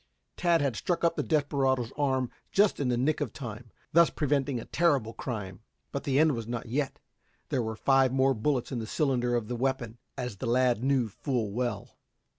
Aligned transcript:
Tad 0.35 0.61
had 0.63 0.75
struck 0.75 1.03
up 1.03 1.15
the 1.15 1.21
desperado's 1.21 1.93
arm 1.95 2.31
just 2.51 2.79
in 2.79 2.87
the 2.87 2.97
nick 2.97 3.21
of 3.21 3.31
time, 3.33 3.69
thus 3.93 4.09
preventing 4.09 4.59
a 4.59 4.65
terrible 4.65 5.13
crime. 5.13 5.59
But 5.91 6.05
the 6.05 6.17
end 6.17 6.31
was 6.35 6.47
not 6.47 6.65
yet. 6.65 6.97
There 7.49 7.61
were 7.61 7.75
five 7.75 8.11
more 8.11 8.33
bullets 8.33 8.71
in 8.71 8.79
the 8.79 8.87
cylinder 8.87 9.35
of 9.35 9.47
the 9.47 9.55
weapon, 9.55 9.99
as 10.17 10.37
the 10.37 10.47
lad 10.47 10.83
knew 10.83 11.07
full 11.07 11.51
well. 11.51 11.99